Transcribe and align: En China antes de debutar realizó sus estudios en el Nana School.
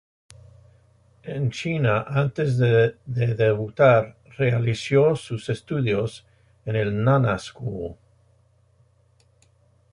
En 1.35 1.51
China 1.51 2.03
antes 2.15 2.57
de 2.57 2.95
debutar 3.05 4.17
realizó 4.35 5.15
sus 5.15 5.47
estudios 5.49 6.25
en 6.65 6.75
el 6.75 7.03
Nana 7.03 7.37
School. 7.37 7.97